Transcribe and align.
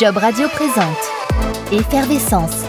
Job 0.00 0.16
Radio 0.16 0.48
présente 0.48 0.96
Effervescence. 1.70 2.64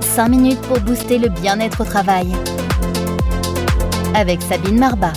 5 0.00 0.28
minutes 0.28 0.60
pour 0.60 0.78
booster 0.80 1.18
le 1.18 1.28
bien-être 1.28 1.80
au 1.80 1.84
travail. 1.84 2.28
Avec 4.14 4.40
Sabine 4.42 4.78
Marbat. 4.78 5.12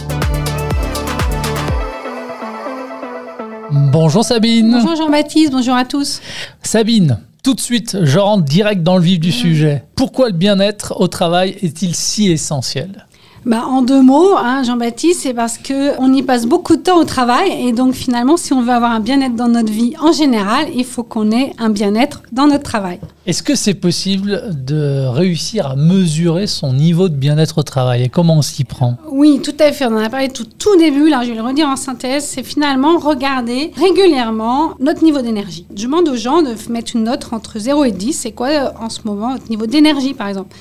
Bonjour 3.70 4.24
Sabine. 4.24 4.72
Bonjour 4.72 4.96
Jean-Baptiste, 4.96 5.52
bonjour 5.52 5.76
à 5.76 5.86
tous. 5.86 6.20
Sabine, 6.64 7.20
tout 7.44 7.54
de 7.54 7.62
suite, 7.62 7.98
je 8.02 8.18
rentre 8.18 8.46
direct 8.46 8.82
dans 8.82 8.98
le 8.98 9.04
vif 9.04 9.20
du 9.20 9.32
sujet. 9.32 9.84
Pourquoi 9.96 10.30
le 10.30 10.36
bien-être 10.36 11.00
au 11.00 11.08
travail 11.08 11.58
est-il 11.62 11.94
si 11.96 12.32
essentiel? 12.32 13.06
Bah, 13.46 13.66
en 13.68 13.82
deux 13.82 14.02
mots, 14.02 14.36
hein, 14.38 14.62
Jean-Baptiste, 14.64 15.22
c'est 15.22 15.34
parce 15.34 15.58
que 15.58 16.00
on 16.00 16.14
y 16.14 16.22
passe 16.22 16.46
beaucoup 16.46 16.76
de 16.76 16.82
temps 16.82 17.00
au 17.00 17.06
travail 17.06 17.52
et 17.52 17.72
donc 17.72 17.94
finalement, 17.94 18.38
si 18.38 18.54
on 18.54 18.62
veut 18.62 18.72
avoir 18.72 18.92
un 18.92 19.00
bien-être 19.00 19.36
dans 19.36 19.48
notre 19.48 19.72
vie 19.72 19.94
en 20.00 20.12
général, 20.12 20.68
il 20.76 20.86
faut 20.86 21.04
qu'on 21.04 21.32
ait 21.32 21.54
un 21.58 21.70
bien-être 21.70 22.22
dans 22.32 22.46
notre 22.46 22.64
travail. 22.64 23.00
Est-ce 23.26 23.42
que 23.42 23.56
c'est 23.56 23.74
possible 23.74 24.44
de 24.66 25.08
réussir 25.08 25.68
à 25.68 25.76
mesurer 25.76 26.46
son 26.46 26.74
niveau 26.74 27.10
de 27.10 27.16
bien-être 27.16 27.58
au 27.58 27.64
travail 27.64 28.04
et 28.04 28.10
comment 28.10 28.38
on 28.38 28.42
s'y 28.42 28.64
prend? 28.64 28.98
Oui, 29.10 29.40
tout 29.44 29.56
à 29.60 29.72
fait. 29.72 29.86
On 29.86 29.96
en 29.96 30.04
a 30.04 30.10
parlé 30.10 30.30
tout, 30.30 30.46
tout 30.46 30.76
début, 30.78 31.10
là 31.10 31.22
je 31.24 31.30
vais 31.30 31.36
le 31.36 31.42
redire 31.42 31.68
en 31.68 31.76
synthèse, 31.76 32.26
c'est 32.26 32.44
finalement 32.44 33.00
regarder 33.00 33.72
régulièrement 33.76 34.76
notre 34.80 35.04
niveau 35.04 35.22
d'énergie. 35.22 35.66
Je 35.76 35.86
demande 35.86 36.08
aux 36.10 36.16
gens 36.16 36.44
de 36.44 36.54
mettre 36.72 36.96
une 36.96 37.06
note 37.06 37.28
entre 37.32 37.58
0 37.58 37.86
et 37.86 37.92
10. 37.92 38.14
C'est 38.14 38.32
quoi 38.34 38.48
euh, 38.50 38.70
en 38.80 38.90
ce 38.90 39.00
moment 39.06 39.34
votre 39.34 39.50
niveau 39.50 39.66
d'énergie 39.66 40.14
par 40.14 40.28
exemple? 40.28 40.56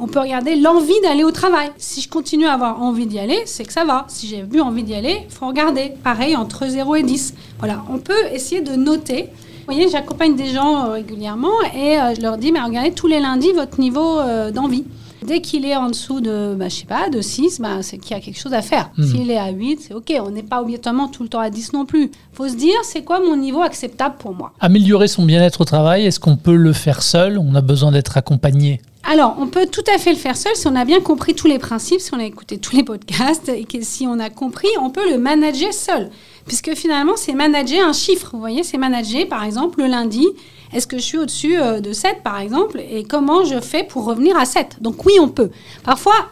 On 0.00 0.06
peut 0.06 0.18
regarder 0.18 0.56
l'envie 0.56 0.98
d'aller 1.02 1.24
au 1.24 1.30
travail. 1.30 1.68
Si 1.76 2.00
je 2.00 2.08
continue 2.08 2.46
à 2.46 2.54
avoir 2.54 2.82
envie 2.82 3.06
d'y 3.06 3.18
aller, 3.18 3.38
c'est 3.44 3.64
que 3.64 3.72
ça 3.72 3.84
va. 3.84 4.06
Si 4.08 4.26
j'ai 4.26 4.42
plus 4.42 4.62
envie 4.62 4.82
d'y 4.82 4.94
aller, 4.94 5.18
il 5.28 5.30
faut 5.30 5.46
regarder. 5.46 5.92
Pareil, 6.02 6.34
entre 6.36 6.66
0 6.66 6.96
et 6.96 7.02
10. 7.02 7.34
Voilà, 7.58 7.84
on 7.90 7.98
peut 7.98 8.26
essayer 8.32 8.62
de 8.62 8.72
noter. 8.72 9.24
Vous 9.24 9.74
voyez, 9.74 9.88
j'accompagne 9.90 10.36
des 10.36 10.46
gens 10.46 10.86
euh, 10.86 10.92
régulièrement 10.92 11.52
et 11.76 12.00
euh, 12.00 12.14
je 12.16 12.22
leur 12.22 12.38
dis, 12.38 12.50
mais 12.50 12.60
regardez 12.60 12.92
tous 12.92 13.06
les 13.06 13.20
lundis 13.20 13.52
votre 13.52 13.78
niveau 13.78 14.18
euh, 14.18 14.50
d'envie. 14.50 14.84
Dès 15.22 15.42
qu'il 15.42 15.66
est 15.66 15.76
en 15.76 15.88
dessous 15.88 16.22
de, 16.22 16.54
bah, 16.58 16.70
je 16.70 16.76
sais 16.76 16.86
pas, 16.86 17.10
de 17.10 17.20
6, 17.20 17.60
bah, 17.60 17.82
c'est 17.82 17.98
qu'il 17.98 18.16
y 18.16 18.18
a 18.18 18.20
quelque 18.22 18.40
chose 18.40 18.54
à 18.54 18.62
faire. 18.62 18.90
Mhm. 18.96 19.06
S'il 19.06 19.30
est 19.30 19.36
à 19.36 19.50
8, 19.50 19.80
c'est 19.82 19.94
OK. 19.94 20.10
On 20.24 20.30
n'est 20.30 20.42
pas 20.42 20.62
obligatoirement 20.62 21.08
tout 21.08 21.22
le 21.22 21.28
temps 21.28 21.40
à 21.40 21.50
10 21.50 21.74
non 21.74 21.84
plus. 21.84 22.10
faut 22.32 22.48
se 22.48 22.56
dire, 22.56 22.74
c'est 22.84 23.02
quoi 23.02 23.20
mon 23.20 23.36
niveau 23.36 23.60
acceptable 23.60 24.14
pour 24.18 24.34
moi? 24.34 24.52
Améliorer 24.60 25.08
son 25.08 25.26
bien-être 25.26 25.60
au 25.60 25.66
travail, 25.66 26.06
est-ce 26.06 26.18
qu'on 26.18 26.38
peut 26.38 26.56
le 26.56 26.72
faire 26.72 27.02
seul? 27.02 27.38
On 27.38 27.54
a 27.54 27.60
besoin 27.60 27.92
d'être 27.92 28.16
accompagné 28.16 28.80
alors, 29.10 29.34
on 29.40 29.48
peut 29.48 29.66
tout 29.66 29.82
à 29.92 29.98
fait 29.98 30.12
le 30.12 30.16
faire 30.16 30.36
seul 30.36 30.54
si 30.54 30.68
on 30.68 30.76
a 30.76 30.84
bien 30.84 31.00
compris 31.00 31.34
tous 31.34 31.48
les 31.48 31.58
principes, 31.58 32.00
si 32.00 32.14
on 32.14 32.20
a 32.20 32.24
écouté 32.24 32.58
tous 32.58 32.76
les 32.76 32.84
podcasts 32.84 33.48
et 33.48 33.64
que 33.64 33.82
si 33.82 34.06
on 34.06 34.20
a 34.20 34.30
compris, 34.30 34.68
on 34.80 34.90
peut 34.90 35.10
le 35.10 35.18
manager 35.18 35.74
seul. 35.74 36.10
Puisque 36.46 36.76
finalement, 36.76 37.14
c'est 37.16 37.32
manager 37.32 37.88
un 37.88 37.92
chiffre. 37.92 38.30
Vous 38.32 38.38
voyez, 38.38 38.62
c'est 38.62 38.78
manager, 38.78 39.26
par 39.26 39.42
exemple, 39.42 39.80
le 39.80 39.88
lundi. 39.88 40.28
Est-ce 40.72 40.86
que 40.86 40.96
je 40.96 41.02
suis 41.02 41.18
au-dessus 41.18 41.60
euh, 41.60 41.80
de 41.80 41.92
7, 41.92 42.22
par 42.22 42.38
exemple 42.38 42.80
Et 42.88 43.02
comment 43.02 43.44
je 43.44 43.60
fais 43.60 43.82
pour 43.82 44.04
revenir 44.04 44.36
à 44.36 44.44
7 44.44 44.76
Donc 44.80 45.04
oui, 45.04 45.14
on 45.20 45.26
peut. 45.26 45.50
Parfois, 45.82 46.28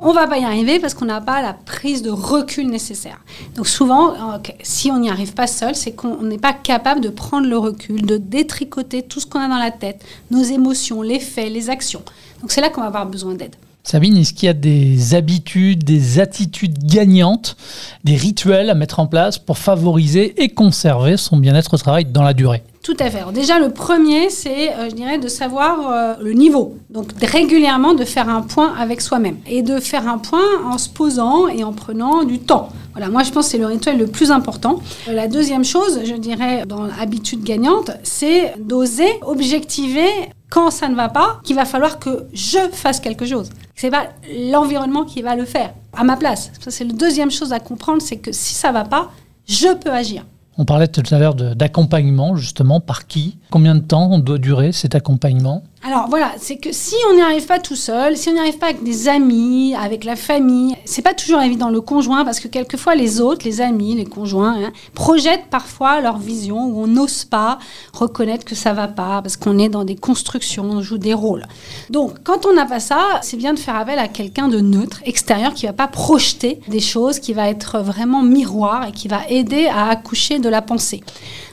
on 0.00 0.12
va 0.12 0.26
pas 0.26 0.38
y 0.38 0.44
arriver 0.44 0.78
parce 0.78 0.94
qu'on 0.94 1.06
n'a 1.06 1.20
pas 1.20 1.42
la 1.42 1.52
prise 1.52 2.02
de 2.02 2.10
recul 2.10 2.68
nécessaire. 2.68 3.18
Donc 3.56 3.66
souvent, 3.66 4.14
si 4.62 4.90
on 4.90 4.98
n'y 4.98 5.10
arrive 5.10 5.34
pas 5.34 5.46
seul, 5.46 5.74
c'est 5.74 5.92
qu'on 5.92 6.22
n'est 6.22 6.38
pas 6.38 6.52
capable 6.52 7.00
de 7.00 7.08
prendre 7.08 7.48
le 7.48 7.58
recul, 7.58 8.02
de 8.02 8.16
détricoter 8.16 9.02
tout 9.02 9.20
ce 9.20 9.26
qu'on 9.26 9.40
a 9.40 9.48
dans 9.48 9.58
la 9.58 9.70
tête, 9.70 10.04
nos 10.30 10.42
émotions, 10.42 11.02
les 11.02 11.20
faits, 11.20 11.52
les 11.52 11.70
actions. 11.70 12.02
Donc 12.40 12.52
c'est 12.52 12.60
là 12.60 12.68
qu'on 12.68 12.80
va 12.80 12.86
avoir 12.88 13.06
besoin 13.06 13.34
d'aide. 13.34 13.56
Sabine, 13.82 14.18
est-ce 14.18 14.34
qu'il 14.34 14.46
y 14.46 14.50
a 14.50 14.54
des 14.54 15.14
habitudes, 15.14 15.82
des 15.82 16.20
attitudes 16.20 16.84
gagnantes, 16.84 17.56
des 18.04 18.16
rituels 18.16 18.68
à 18.68 18.74
mettre 18.74 19.00
en 19.00 19.06
place 19.06 19.38
pour 19.38 19.56
favoriser 19.56 20.42
et 20.42 20.50
conserver 20.50 21.16
son 21.16 21.38
bien-être 21.38 21.72
au 21.72 21.78
travail 21.78 22.04
dans 22.04 22.22
la 22.22 22.34
durée? 22.34 22.62
Tout 22.88 22.96
à 23.00 23.10
fait. 23.10 23.22
Déjà, 23.34 23.58
le 23.58 23.68
premier, 23.68 24.30
c'est, 24.30 24.72
euh, 24.72 24.88
je 24.88 24.94
dirais, 24.94 25.18
de 25.18 25.28
savoir 25.28 25.92
euh, 25.92 26.14
le 26.22 26.32
niveau. 26.32 26.78
Donc 26.88 27.08
régulièrement 27.20 27.92
de 27.92 28.02
faire 28.02 28.30
un 28.30 28.40
point 28.40 28.72
avec 28.78 29.02
soi-même 29.02 29.36
et 29.46 29.60
de 29.60 29.78
faire 29.78 30.08
un 30.08 30.16
point 30.16 30.46
en 30.64 30.78
se 30.78 30.88
posant 30.88 31.48
et 31.48 31.64
en 31.64 31.74
prenant 31.74 32.24
du 32.24 32.38
temps. 32.38 32.70
Voilà, 32.92 33.10
moi 33.10 33.24
je 33.24 33.30
pense 33.30 33.44
que 33.44 33.50
c'est 33.50 33.58
le 33.58 33.66
rituel 33.66 33.98
le 33.98 34.06
plus 34.06 34.30
important. 34.30 34.80
Euh, 35.06 35.12
La 35.12 35.28
deuxième 35.28 35.66
chose, 35.66 36.00
je 36.02 36.14
dirais, 36.14 36.64
dans 36.66 36.84
l'habitude 36.84 37.44
gagnante, 37.44 37.90
c'est 38.04 38.54
d'oser 38.58 39.20
objectiver 39.20 40.08
quand 40.48 40.70
ça 40.70 40.88
ne 40.88 40.94
va 40.94 41.10
pas, 41.10 41.40
qu'il 41.44 41.56
va 41.56 41.66
falloir 41.66 41.98
que 41.98 42.24
je 42.32 42.70
fasse 42.72 43.00
quelque 43.00 43.26
chose. 43.26 43.50
C'est 43.76 43.90
pas 43.90 44.06
l'environnement 44.50 45.04
qui 45.04 45.20
va 45.20 45.36
le 45.36 45.44
faire 45.44 45.74
à 45.94 46.04
ma 46.04 46.16
place. 46.16 46.52
C'est 46.66 46.84
la 46.84 46.94
deuxième 46.94 47.30
chose 47.30 47.52
à 47.52 47.60
comprendre, 47.60 48.00
c'est 48.00 48.16
que 48.16 48.32
si 48.32 48.54
ça 48.54 48.72
va 48.72 48.84
pas, 48.84 49.10
je 49.46 49.74
peux 49.74 49.90
agir. 49.90 50.24
On 50.60 50.64
parlait 50.64 50.88
tout 50.88 51.04
à 51.14 51.20
l'heure 51.20 51.36
d'accompagnement, 51.36 52.34
justement, 52.34 52.80
par 52.80 53.06
qui? 53.06 53.38
Combien 53.48 53.76
de 53.76 53.80
temps 53.80 54.18
doit 54.18 54.38
durer 54.38 54.72
cet 54.72 54.96
accompagnement? 54.96 55.62
Alors 55.84 56.08
voilà, 56.08 56.32
c'est 56.38 56.56
que 56.56 56.72
si 56.72 56.96
on 57.08 57.14
n'y 57.14 57.22
arrive 57.22 57.46
pas 57.46 57.60
tout 57.60 57.76
seul, 57.76 58.16
si 58.16 58.28
on 58.28 58.32
n'y 58.32 58.40
arrive 58.40 58.58
pas 58.58 58.66
avec 58.66 58.82
des 58.82 59.08
amis, 59.08 59.76
avec 59.76 60.04
la 60.04 60.16
famille, 60.16 60.74
c'est 60.84 61.02
pas 61.02 61.14
toujours 61.14 61.40
évident 61.40 61.70
le 61.70 61.80
conjoint 61.80 62.24
parce 62.24 62.40
que 62.40 62.48
quelquefois 62.48 62.96
les 62.96 63.20
autres, 63.20 63.44
les 63.44 63.60
amis, 63.60 63.94
les 63.94 64.04
conjoints, 64.04 64.56
hein, 64.60 64.72
projettent 64.94 65.46
parfois 65.50 66.00
leur 66.00 66.18
vision 66.18 66.64
où 66.64 66.82
on 66.82 66.88
n'ose 66.88 67.24
pas 67.24 67.60
reconnaître 67.92 68.44
que 68.44 68.56
ça 68.56 68.72
va 68.72 68.88
pas 68.88 69.22
parce 69.22 69.36
qu'on 69.36 69.56
est 69.56 69.68
dans 69.68 69.84
des 69.84 69.94
constructions, 69.94 70.64
on 70.64 70.82
joue 70.82 70.98
des 70.98 71.14
rôles. 71.14 71.46
Donc 71.90 72.24
quand 72.24 72.44
on 72.44 72.52
n'a 72.52 72.66
pas 72.66 72.80
ça, 72.80 73.20
c'est 73.22 73.36
bien 73.36 73.54
de 73.54 73.58
faire 73.60 73.76
appel 73.76 74.00
à 74.00 74.08
quelqu'un 74.08 74.48
de 74.48 74.58
neutre, 74.58 75.00
extérieur, 75.04 75.54
qui 75.54 75.66
va 75.66 75.72
pas 75.72 75.88
projeter 75.88 76.58
des 76.66 76.80
choses, 76.80 77.20
qui 77.20 77.32
va 77.32 77.48
être 77.48 77.78
vraiment 77.78 78.24
miroir 78.24 78.88
et 78.88 78.92
qui 78.92 79.06
va 79.06 79.20
aider 79.28 79.66
à 79.66 79.90
accoucher 79.90 80.40
de 80.40 80.48
la 80.48 80.60
pensée. 80.60 81.04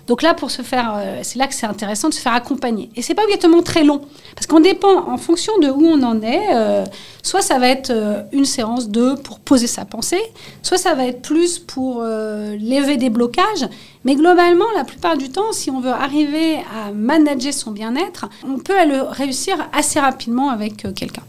Donc 0.08 0.22
là, 0.22 0.34
pour 0.34 0.52
se 0.52 0.62
faire, 0.62 0.94
euh, 0.98 1.20
c'est 1.24 1.40
là 1.40 1.48
que 1.48 1.56
c'est 1.56 1.66
intéressant 1.66 2.10
de 2.10 2.14
se 2.14 2.20
faire 2.20 2.34
accompagner. 2.34 2.90
Et 2.96 3.02
c'est 3.02 3.16
pas 3.16 3.24
obligatoirement 3.24 3.64
très 3.64 3.84
long, 3.84 4.02
parce 4.36 4.46
qu'on 4.48 4.60
dépend 4.60 5.10
en 5.10 5.18
fonction 5.18 5.58
de 5.60 5.70
où 5.70 5.86
on 5.86 6.04
en 6.04 6.22
est. 6.22 6.54
euh, 6.54 6.86
soit 7.24 7.42
ça 7.42 7.58
va 7.58 7.70
être 7.70 7.90
euh, 7.90 8.22
une 8.32 8.46
séance 8.46 8.90
de 8.90 9.16
pour 9.16 9.40
poser 9.40 9.66
sa 9.66 9.84
pensée, 9.84 10.22
soit 10.62 10.78
ça 10.78 10.94
va 10.94 11.08
être 11.08 11.22
plus 11.22 11.58
pour 11.58 12.02
lever 12.04 12.98
des 12.98 13.10
blocages. 13.10 13.68
Mais 14.04 14.16
globalement, 14.16 14.66
la 14.76 14.84
plupart 14.84 15.18
du 15.18 15.30
temps, 15.30 15.52
si 15.52 15.72
on 15.72 15.80
veut 15.80 15.90
arriver 15.90 16.58
à 16.58 16.92
manager 16.92 17.54
son 17.54 17.72
bien-être, 17.72 18.28
on 18.48 18.60
peut 18.60 18.74
le 18.88 19.02
réussir 19.02 19.56
assez 19.74 20.00
rapidement 20.00 20.50
avec 20.50 20.86
quelqu'un. 20.94 21.24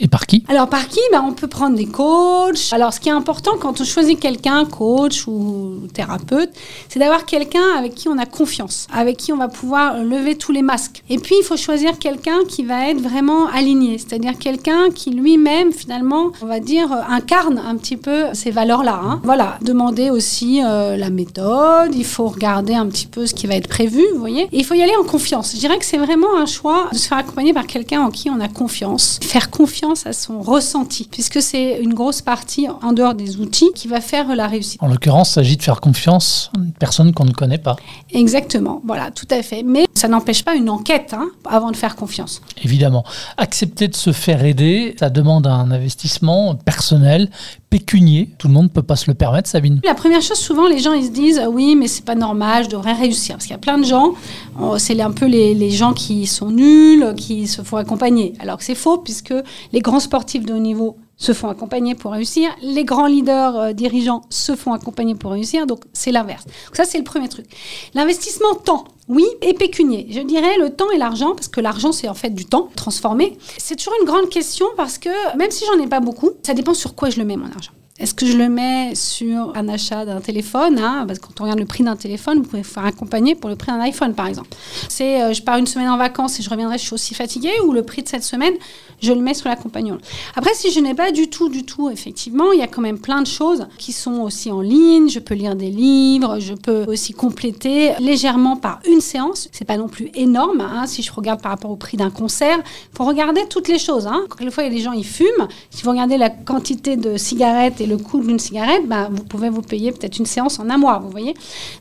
Et 0.00 0.06
par 0.06 0.26
qui? 0.26 0.44
Alors 0.48 0.68
par 0.68 0.86
qui? 0.86 1.00
Ben, 1.10 1.24
On 1.26 1.32
peut 1.32 1.48
prendre 1.48 1.76
des 1.76 1.86
coachs. 1.86 2.72
Alors 2.72 2.92
ce 2.92 3.00
qui 3.00 3.08
est 3.08 3.12
important 3.12 3.52
quand 3.60 3.80
on 3.80 3.84
choisit 3.84 4.18
quelqu'un, 4.18 4.64
coach 4.64 5.26
ou 5.26 5.74
thérapeute, 5.92 6.50
c'est 6.88 7.00
d'avoir 7.00 7.26
quelqu'un 7.26 7.74
avec 7.76 7.94
qui 7.94 8.08
on 8.08 8.16
a 8.18 8.26
confiance, 8.26 8.86
avec 8.92 9.16
qui 9.16 9.32
on 9.32 9.36
va 9.36 9.48
pouvoir 9.48 9.98
lever 10.02 10.36
tous 10.36 10.52
les 10.52 10.62
masques. 10.62 11.02
Et 11.10 11.18
puis 11.18 11.34
il 11.40 11.44
faut 11.44 11.56
choisir 11.56 11.98
quelqu'un 11.98 12.38
qui 12.48 12.62
va 12.64 12.88
être 12.90 13.00
vraiment 13.00 13.46
aligné, 13.48 13.98
c'est-à-dire 13.98 14.38
quelqu'un 14.38 14.90
qui 14.94 15.10
lui-même 15.10 15.72
finalement, 15.72 16.30
on 16.42 16.46
va 16.46 16.60
dire, 16.60 16.92
incarne 17.08 17.58
un 17.58 17.76
petit 17.76 17.96
peu 17.96 18.26
ces 18.34 18.50
valeurs-là. 18.52 19.00
hein. 19.02 19.20
Voilà, 19.24 19.58
demander 19.62 20.10
aussi 20.10 20.62
euh, 20.64 20.96
la 20.96 21.10
méthode, 21.10 21.94
il 21.94 22.04
faut 22.04 22.28
regarder 22.28 22.74
un 22.74 22.86
petit 22.86 23.06
peu 23.06 23.26
ce 23.26 23.34
qui 23.34 23.46
va 23.48 23.54
être 23.56 23.68
prévu, 23.68 24.04
vous 24.12 24.20
voyez. 24.20 24.42
Et 24.52 24.58
il 24.58 24.64
faut 24.64 24.74
y 24.74 24.82
aller 24.82 24.96
en 24.96 25.04
confiance. 25.04 25.52
Je 25.54 25.58
dirais 25.58 25.78
que 25.78 25.84
c'est 25.84 25.98
vraiment 25.98 26.36
un 26.38 26.46
choix 26.46 26.88
de 26.92 26.96
se 26.98 27.08
faire 27.08 27.18
accompagner 27.18 27.52
par 27.52 27.66
quelqu'un 27.66 28.02
en 28.02 28.10
qui 28.10 28.30
on 28.30 28.40
a 28.40 28.48
confiance, 28.48 29.18
faire 29.22 29.50
confiance 29.50 29.87
à 30.06 30.12
son 30.12 30.40
ressenti, 30.40 31.08
puisque 31.10 31.40
c'est 31.40 31.78
une 31.80 31.94
grosse 31.94 32.22
partie 32.22 32.66
en 32.82 32.92
dehors 32.92 33.14
des 33.14 33.38
outils 33.38 33.70
qui 33.74 33.88
va 33.88 34.00
faire 34.00 34.34
la 34.34 34.46
réussite. 34.46 34.82
En 34.82 34.88
l'occurrence, 34.88 35.30
il 35.30 35.34
s'agit 35.34 35.56
de 35.56 35.62
faire 35.62 35.80
confiance 35.80 36.50
à 36.56 36.60
une 36.60 36.72
personne 36.72 37.12
qu'on 37.12 37.24
ne 37.24 37.32
connaît 37.32 37.58
pas. 37.58 37.76
Exactement, 38.12 38.82
voilà, 38.84 39.10
tout 39.10 39.28
à 39.30 39.42
fait. 39.42 39.62
Mais 39.62 39.86
ça 39.94 40.08
n'empêche 40.08 40.44
pas 40.44 40.54
une 40.54 40.70
enquête 40.70 41.14
hein, 41.14 41.30
avant 41.48 41.70
de 41.70 41.76
faire 41.76 41.96
confiance. 41.96 42.40
Évidemment. 42.62 43.04
Accepter 43.36 43.88
de 43.88 43.96
se 43.96 44.12
faire 44.12 44.44
aider, 44.44 44.94
ça 44.98 45.10
demande 45.10 45.46
un 45.46 45.70
investissement 45.70 46.54
personnel, 46.54 47.30
pécunier. 47.70 48.30
Tout 48.38 48.48
le 48.48 48.54
monde 48.54 48.64
ne 48.64 48.68
peut 48.70 48.82
pas 48.82 48.96
se 48.96 49.10
le 49.10 49.14
permettre, 49.14 49.48
Sabine. 49.48 49.80
La 49.84 49.94
première 49.94 50.22
chose, 50.22 50.38
souvent, 50.38 50.66
les 50.66 50.78
gens 50.78 50.92
ils 50.92 51.06
se 51.06 51.10
disent 51.10 51.38
euh, 51.38 51.46
oui, 51.46 51.76
mais 51.76 51.88
c'est 51.88 52.04
pas 52.04 52.14
normal, 52.14 52.64
je 52.64 52.70
devrais 52.70 52.92
réussir. 52.92 53.34
Parce 53.36 53.44
qu'il 53.44 53.52
y 53.52 53.56
a 53.56 53.58
plein 53.58 53.78
de 53.78 53.84
gens, 53.84 54.14
euh, 54.60 54.78
c'est 54.78 55.00
un 55.00 55.10
peu 55.10 55.26
les, 55.26 55.54
les 55.54 55.70
gens 55.70 55.92
qui 55.92 56.26
sont 56.26 56.50
nuls, 56.50 57.14
qui 57.16 57.46
se 57.46 57.62
font 57.62 57.76
accompagner. 57.76 58.34
Alors 58.40 58.58
que 58.58 58.64
c'est 58.64 58.74
faux, 58.74 58.98
puisque 58.98 59.34
les 59.72 59.80
grands 59.80 60.00
sportifs 60.00 60.44
de 60.44 60.54
haut 60.54 60.58
niveau 60.58 60.96
se 61.18 61.32
font 61.32 61.48
accompagner 61.48 61.94
pour 61.94 62.12
réussir, 62.12 62.48
les 62.62 62.84
grands 62.84 63.08
leaders 63.08 63.56
euh, 63.56 63.72
dirigeants 63.72 64.22
se 64.30 64.54
font 64.54 64.72
accompagner 64.72 65.16
pour 65.16 65.32
réussir, 65.32 65.66
donc 65.66 65.80
c'est 65.92 66.12
l'inverse. 66.12 66.44
Ça, 66.72 66.84
c'est 66.84 66.98
le 66.98 67.04
premier 67.04 67.28
truc. 67.28 67.46
L'investissement 67.94 68.54
temps. 68.54 68.84
Oui, 69.08 69.26
et 69.40 69.54
pécunier. 69.54 70.06
Je 70.10 70.20
dirais 70.20 70.58
le 70.58 70.70
temps 70.70 70.90
et 70.90 70.98
l'argent, 70.98 71.34
parce 71.34 71.48
que 71.48 71.60
l'argent, 71.60 71.92
c'est 71.92 72.08
en 72.08 72.14
fait 72.14 72.30
du 72.30 72.44
temps 72.44 72.68
transformé. 72.76 73.38
C'est 73.56 73.76
toujours 73.76 73.94
une 74.00 74.06
grande 74.06 74.28
question 74.28 74.66
parce 74.76 74.98
que 74.98 75.36
même 75.36 75.50
si 75.50 75.64
j'en 75.64 75.82
ai 75.82 75.86
pas 75.86 76.00
beaucoup, 76.00 76.32
ça 76.42 76.52
dépend 76.54 76.74
sur 76.74 76.94
quoi 76.94 77.08
je 77.08 77.18
le 77.18 77.24
mets, 77.24 77.36
mon 77.36 77.46
argent. 77.46 77.72
Est-ce 77.98 78.14
que 78.14 78.26
je 78.26 78.36
le 78.36 78.48
mets 78.48 78.94
sur 78.94 79.52
un 79.56 79.68
achat 79.68 80.04
d'un 80.04 80.20
téléphone 80.20 80.78
hein, 80.78 81.04
Parce 81.06 81.18
que 81.18 81.26
quand 81.26 81.40
on 81.40 81.44
regarde 81.44 81.58
le 81.58 81.66
prix 81.66 81.82
d'un 81.82 81.96
téléphone, 81.96 82.38
vous 82.38 82.44
pouvez 82.44 82.62
faire 82.62 82.84
accompagner 82.84 83.34
pour 83.34 83.50
le 83.50 83.56
prix 83.56 83.72
d'un 83.72 83.80
iPhone, 83.80 84.14
par 84.14 84.28
exemple. 84.28 84.50
C'est 84.88 85.20
euh, 85.20 85.32
je 85.32 85.42
pars 85.42 85.58
une 85.58 85.66
semaine 85.66 85.88
en 85.88 85.96
vacances 85.96 86.38
et 86.38 86.42
je 86.44 86.48
reviendrai, 86.48 86.78
je 86.78 86.84
suis 86.84 86.94
aussi 86.94 87.14
fatiguée, 87.14 87.58
ou 87.66 87.72
le 87.72 87.82
prix 87.82 88.04
de 88.04 88.08
cette 88.08 88.22
semaine, 88.22 88.54
je 89.00 89.12
le 89.12 89.20
mets 89.20 89.34
sur 89.34 89.48
l'accompagnement. 89.48 89.98
Après, 90.36 90.54
si 90.54 90.70
je 90.70 90.78
n'ai 90.78 90.94
pas 90.94 91.10
du 91.10 91.28
tout, 91.28 91.48
du 91.48 91.64
tout, 91.64 91.90
effectivement, 91.90 92.52
il 92.52 92.60
y 92.60 92.62
a 92.62 92.68
quand 92.68 92.82
même 92.82 93.00
plein 93.00 93.20
de 93.20 93.26
choses 93.26 93.66
qui 93.78 93.92
sont 93.92 94.20
aussi 94.20 94.52
en 94.52 94.60
ligne. 94.60 95.08
Je 95.08 95.18
peux 95.18 95.34
lire 95.34 95.56
des 95.56 95.70
livres, 95.70 96.38
je 96.38 96.54
peux 96.54 96.84
aussi 96.86 97.12
compléter 97.12 97.94
légèrement 97.98 98.56
par 98.56 98.78
une 98.88 99.00
séance. 99.00 99.48
C'est 99.50 99.64
pas 99.64 99.76
non 99.76 99.88
plus 99.88 100.10
énorme. 100.14 100.60
Hein, 100.60 100.86
si 100.86 101.02
je 101.02 101.12
regarde 101.12 101.42
par 101.42 101.50
rapport 101.50 101.72
au 101.72 101.76
prix 101.76 101.96
d'un 101.96 102.10
concert, 102.10 102.58
faut 102.96 103.04
regarder 103.04 103.42
toutes 103.50 103.66
les 103.66 103.78
choses. 103.78 104.06
Hein. 104.06 104.24
Quelquefois, 104.38 104.62
il 104.62 104.66
y 104.68 104.70
a 104.70 104.74
des 104.76 104.82
gens, 104.82 104.92
ils 104.92 105.04
fument. 105.04 105.48
Si 105.70 105.82
vous 105.82 105.90
regardez 105.90 106.16
la 106.16 106.30
quantité 106.30 106.96
de 106.96 107.16
cigarettes 107.16 107.80
et 107.80 107.87
le 107.88 107.96
coût 107.96 108.20
d'une 108.20 108.38
cigarette, 108.38 108.86
bah, 108.86 109.08
vous 109.10 109.24
pouvez 109.24 109.48
vous 109.48 109.62
payer 109.62 109.92
peut-être 109.92 110.18
une 110.18 110.26
séance 110.26 110.58
en 110.58 110.70
un 110.70 110.78
mois, 110.78 110.98
vous 110.98 111.10
voyez. 111.10 111.34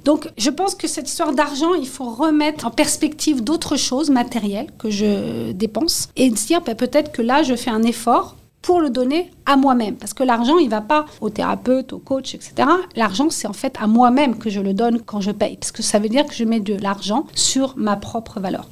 Donc, 0.05 0.29
je 0.37 0.49
pense 0.49 0.75
que 0.75 0.87
cette 0.87 1.07
histoire 1.07 1.33
d'argent, 1.33 1.73
il 1.73 1.87
faut 1.87 2.09
remettre 2.09 2.65
en 2.65 2.71
perspective 2.71 3.43
d'autres 3.43 3.75
choses 3.75 4.09
matérielles 4.09 4.67
que 4.79 4.89
je 4.89 5.51
dépense 5.51 6.09
et 6.15 6.29
dire 6.29 6.61
bah, 6.61 6.75
peut-être 6.75 7.11
que 7.11 7.21
là, 7.21 7.43
je 7.43 7.55
fais 7.55 7.71
un 7.71 7.83
effort 7.83 8.35
pour 8.61 8.81
le 8.81 8.89
donner 8.89 9.31
à 9.45 9.55
moi-même. 9.55 9.95
Parce 9.95 10.13
que 10.13 10.23
l'argent, 10.23 10.57
il 10.57 10.69
va 10.69 10.81
pas 10.81 11.05
au 11.21 11.29
thérapeute, 11.29 11.93
au 11.93 11.99
coach, 11.99 12.35
etc. 12.35 12.67
L'argent, 12.95 13.29
c'est 13.29 13.47
en 13.47 13.53
fait 13.53 13.75
à 13.79 13.87
moi-même 13.87 14.37
que 14.37 14.49
je 14.49 14.59
le 14.59 14.73
donne 14.73 15.01
quand 15.01 15.21
je 15.21 15.31
paye. 15.31 15.57
Parce 15.57 15.71
que 15.71 15.83
ça 15.83 15.99
veut 15.99 16.09
dire 16.09 16.25
que 16.25 16.33
je 16.33 16.43
mets 16.43 16.59
de 16.59 16.75
l'argent 16.75 17.27
sur 17.33 17.75
ma 17.77 17.95
propre 17.95 18.39
valeur. 18.39 18.67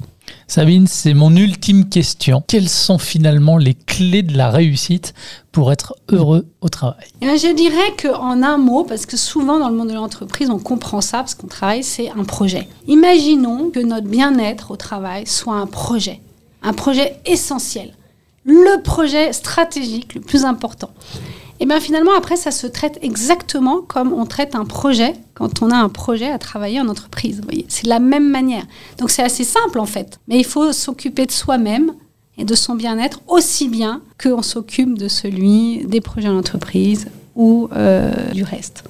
Sabine, 0.48 0.86
c'est 0.86 1.12
mon 1.12 1.34
ultime 1.34 1.88
question. 1.88 2.42
Quelles 2.46 2.68
sont 2.68 2.98
finalement 2.98 3.58
les 3.58 3.74
clés 3.74 4.22
de 4.22 4.36
la 4.36 4.50
réussite 4.50 5.12
pour 5.50 5.72
être 5.72 5.96
heureux 6.08 6.46
au 6.60 6.68
travail? 6.68 7.06
Eh 7.20 7.26
Je 7.26 7.52
dirais 7.54 7.96
qu'en 8.00 8.42
un 8.42 8.56
mot, 8.56 8.84
parce 8.84 9.06
que 9.06 9.16
souvent 9.16 9.58
dans 9.58 9.68
le 9.68 9.76
monde 9.76 9.88
de 9.88 9.94
l'entreprise, 9.94 10.48
on 10.48 10.58
comprend 10.58 11.00
ça, 11.00 11.18
parce 11.18 11.34
qu'on 11.34 11.48
travaille, 11.48 11.82
c'est 11.82 12.10
un 12.10 12.24
projet. 12.24 12.68
Imaginons 12.86 13.70
que 13.70 13.80
notre 13.80 14.06
bien-être 14.06 14.70
au 14.70 14.76
travail 14.76 15.26
soit 15.26 15.56
un 15.56 15.66
projet, 15.66 16.20
un 16.62 16.72
projet 16.72 17.20
essentiel 17.26 17.92
le 18.46 18.80
projet 18.80 19.32
stratégique 19.32 20.14
le 20.14 20.20
plus 20.20 20.44
important. 20.44 20.90
Et 21.58 21.66
bien 21.66 21.80
finalement, 21.80 22.12
après, 22.16 22.36
ça 22.36 22.50
se 22.50 22.66
traite 22.66 22.98
exactement 23.02 23.80
comme 23.80 24.12
on 24.12 24.26
traite 24.26 24.54
un 24.54 24.64
projet 24.64 25.14
quand 25.34 25.62
on 25.62 25.70
a 25.70 25.76
un 25.76 25.88
projet 25.88 26.30
à 26.30 26.38
travailler 26.38 26.80
en 26.80 26.88
entreprise. 26.88 27.40
C'est 27.68 27.84
de 27.84 27.88
la 27.88 27.98
même 27.98 28.28
manière. 28.28 28.64
Donc 28.98 29.10
c'est 29.10 29.22
assez 29.22 29.44
simple 29.44 29.78
en 29.78 29.86
fait. 29.86 30.18
Mais 30.28 30.38
il 30.38 30.44
faut 30.44 30.72
s'occuper 30.72 31.26
de 31.26 31.32
soi-même 31.32 31.92
et 32.38 32.44
de 32.44 32.54
son 32.54 32.74
bien-être 32.74 33.20
aussi 33.26 33.68
bien 33.68 34.02
qu'on 34.22 34.42
s'occupe 34.42 34.98
de 34.98 35.08
celui 35.08 35.86
des 35.86 36.00
projets 36.00 36.28
en 36.28 36.36
entreprise 36.38 37.06
ou 37.34 37.68
euh, 37.72 38.10
du 38.32 38.44
reste. 38.44 38.84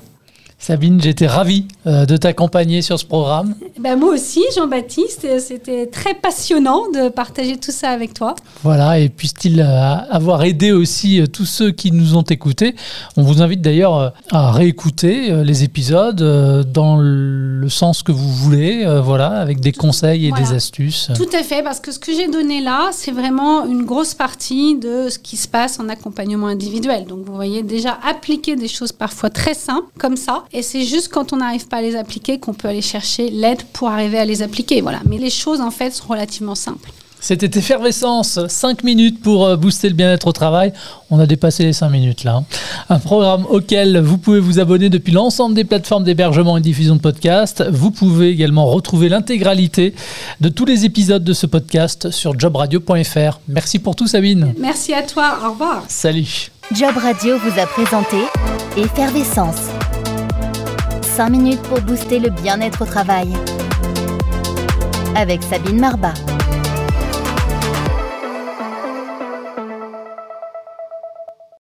Sabine, 0.58 1.00
j'étais 1.00 1.26
ravi 1.26 1.66
euh, 1.86 2.06
de 2.06 2.16
t'accompagner 2.16 2.82
sur 2.82 2.98
ce 2.98 3.04
programme. 3.04 3.54
Ben 3.78 3.96
moi 3.96 4.10
aussi, 4.14 4.42
Jean-Baptiste, 4.54 5.26
c'était 5.38 5.86
très 5.86 6.14
passionnant 6.14 6.90
de 6.90 7.08
partager 7.08 7.56
tout 7.56 7.72
ça 7.72 7.90
avec 7.90 8.14
toi. 8.14 8.34
Voilà, 8.62 8.98
et 8.98 9.08
puisse-t-il 9.08 9.60
euh, 9.60 9.94
avoir 10.10 10.44
aidé 10.44 10.72
aussi 10.72 11.20
euh, 11.20 11.26
tous 11.26 11.44
ceux 11.44 11.70
qui 11.72 11.92
nous 11.92 12.16
ont 12.16 12.22
écoutés. 12.22 12.74
On 13.16 13.22
vous 13.22 13.42
invite 13.42 13.60
d'ailleurs 13.60 14.14
à 14.30 14.52
réécouter 14.52 15.44
les 15.44 15.64
épisodes 15.64 16.16
dans 16.72 16.96
le 16.96 17.68
sens 17.68 18.02
que 18.02 18.12
vous 18.12 18.32
voulez, 18.32 18.84
voilà, 19.02 19.28
avec 19.28 19.60
des 19.60 19.72
conseils 19.72 20.26
et 20.26 20.32
des 20.32 20.52
astuces. 20.52 21.10
Tout 21.14 21.28
à 21.36 21.42
fait, 21.42 21.62
parce 21.62 21.80
que 21.80 21.92
ce 21.92 21.98
que 21.98 22.12
j'ai 22.12 22.28
donné 22.28 22.60
là, 22.60 22.90
c'est 22.92 23.12
vraiment 23.12 23.66
une 23.66 23.84
grosse 23.84 24.14
partie 24.14 24.76
de 24.76 25.08
ce 25.08 25.18
qui 25.18 25.36
se 25.36 25.48
passe 25.48 25.78
en 25.80 25.88
accompagnement 25.88 26.46
individuel. 26.46 27.06
Donc 27.06 27.24
vous 27.24 27.34
voyez 27.34 27.62
déjà 27.62 27.98
appliquer 28.06 28.56
des 28.56 28.68
choses 28.68 28.92
parfois 28.92 29.30
très 29.30 29.54
simples 29.54 29.88
comme 29.98 30.16
ça 30.16 30.44
et 30.52 30.62
c'est 30.62 30.82
juste 30.82 31.08
quand 31.08 31.32
on 31.32 31.38
n'arrive 31.38 31.68
pas 31.68 31.78
à 31.78 31.82
les 31.82 31.96
appliquer 31.96 32.38
qu'on 32.38 32.54
peut 32.54 32.68
aller 32.68 32.82
chercher 32.82 33.30
l'aide 33.30 33.62
pour 33.72 33.88
arriver 33.88 34.18
à 34.18 34.24
les 34.24 34.42
appliquer. 34.42 34.80
Voilà. 34.80 35.00
Mais 35.06 35.18
les 35.18 35.30
choses, 35.30 35.60
en 35.60 35.70
fait, 35.70 35.90
sont 35.92 36.08
relativement 36.08 36.54
simples. 36.54 36.90
C'était 37.18 37.58
Effervescence, 37.58 38.38
5 38.46 38.84
minutes 38.84 39.20
pour 39.20 39.46
euh, 39.46 39.56
booster 39.56 39.88
le 39.88 39.94
bien-être 39.94 40.28
au 40.28 40.32
travail. 40.32 40.72
On 41.10 41.18
a 41.18 41.26
dépassé 41.26 41.64
les 41.64 41.72
5 41.72 41.88
minutes 41.88 42.24
là. 42.24 42.36
Hein. 42.36 42.44
Un 42.88 42.98
programme 42.98 43.46
auquel 43.48 43.98
vous 43.98 44.18
pouvez 44.18 44.38
vous 44.38 44.60
abonner 44.60 44.90
depuis 44.90 45.12
l'ensemble 45.12 45.54
des 45.54 45.64
plateformes 45.64 46.04
d'hébergement 46.04 46.56
et 46.56 46.60
diffusion 46.60 46.94
de 46.94 47.00
podcasts. 47.00 47.64
Vous 47.68 47.90
pouvez 47.90 48.28
également 48.28 48.66
retrouver 48.66 49.08
l'intégralité 49.08 49.94
de 50.40 50.48
tous 50.48 50.66
les 50.66 50.84
épisodes 50.84 51.24
de 51.24 51.32
ce 51.32 51.46
podcast 51.46 52.10
sur 52.10 52.38
jobradio.fr. 52.38 53.40
Merci 53.48 53.78
pour 53.78 53.96
tout 53.96 54.06
Sabine. 54.06 54.54
Merci 54.58 54.92
à 54.92 55.02
toi, 55.02 55.38
au 55.44 55.50
revoir. 55.50 55.82
Salut. 55.88 56.50
Job 56.72 56.96
Radio 56.96 57.38
vous 57.38 57.60
a 57.60 57.66
présenté 57.66 58.18
Effervescence 58.76 59.70
5 61.02 61.30
minutes 61.30 61.62
pour 61.62 61.80
booster 61.80 62.18
le 62.18 62.30
bien-être 62.30 62.82
au 62.82 62.86
travail. 62.86 63.28
Avec 65.16 65.42
Sabine 65.42 65.80
Marbat. 65.80 66.35